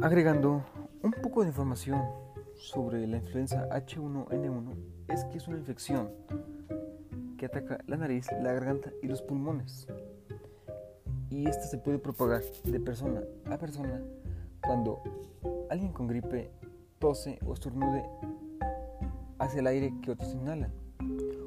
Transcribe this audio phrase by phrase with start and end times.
[0.00, 0.64] Agregando
[1.02, 2.00] un poco de información
[2.54, 4.76] sobre la influenza H1N1
[5.08, 6.10] es que es una infección
[7.36, 9.88] que ataca la nariz, la garganta y los pulmones.
[11.30, 14.00] Y esta se puede propagar de persona a persona
[14.64, 15.02] cuando
[15.68, 16.52] alguien con gripe
[17.00, 18.04] tose o estornude
[19.40, 20.72] hacia el aire que otros inhalan.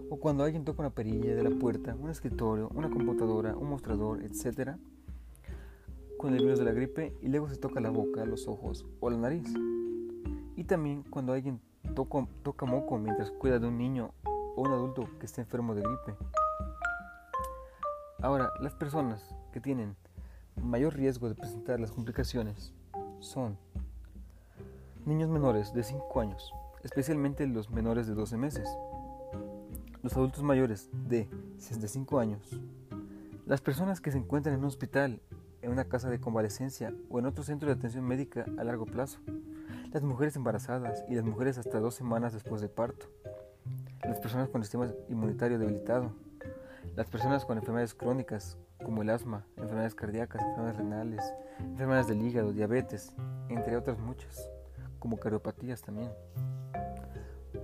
[0.09, 4.21] O cuando alguien toca una perilla de la puerta, un escritorio, una computadora, un mostrador,
[4.23, 4.75] etc.
[6.21, 9.09] Con el virus de la gripe y luego se toca la boca, los ojos o
[9.09, 9.51] la nariz.
[10.55, 11.59] Y también cuando alguien
[11.95, 15.81] toca, toca moco mientras cuida de un niño o un adulto que esté enfermo de
[15.81, 16.15] gripe.
[18.21, 19.95] Ahora, las personas que tienen
[20.61, 22.71] mayor riesgo de presentar las complicaciones
[23.19, 23.57] son
[25.07, 28.69] niños menores de 5 años, especialmente los menores de 12 meses,
[30.03, 31.27] los adultos mayores de
[31.57, 32.61] 65 años,
[33.47, 35.19] las personas que se encuentran en un hospital,
[35.61, 39.19] en una casa de convalecencia o en otro centro de atención médica a largo plazo,
[39.91, 43.07] las mujeres embarazadas y las mujeres hasta dos semanas después de parto,
[44.03, 46.13] las personas con sistema inmunitario debilitado,
[46.95, 52.51] las personas con enfermedades crónicas como el asma, enfermedades cardíacas, enfermedades renales, enfermedades del hígado,
[52.51, 53.13] diabetes,
[53.49, 54.49] entre otras muchas,
[54.99, 56.11] como cardiopatías también.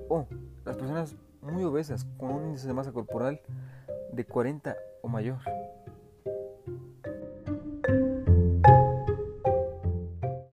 [0.10, 0.28] O
[0.66, 3.42] las personas muy obesas con un índice de masa corporal
[4.12, 5.40] de 40 o mayor.